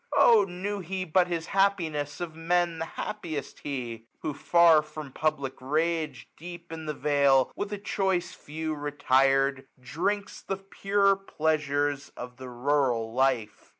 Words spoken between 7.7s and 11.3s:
a choice Few retired, ^235 Drinks the pure